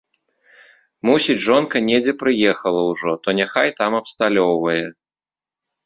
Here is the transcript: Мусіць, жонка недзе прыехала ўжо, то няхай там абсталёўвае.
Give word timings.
Мусіць, 1.09 1.43
жонка 1.47 1.77
недзе 1.91 2.13
прыехала 2.23 2.81
ўжо, 2.91 3.11
то 3.23 3.39
няхай 3.43 3.67
там 3.85 3.91
абсталёўвае. 4.03 4.85